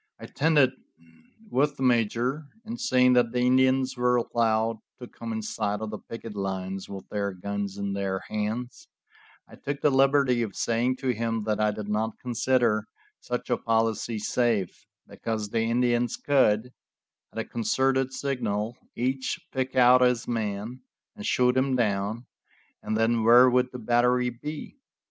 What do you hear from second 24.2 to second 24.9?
be?